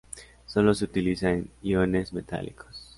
[0.47, 2.89] Sólo se utiliza en iones metálicos.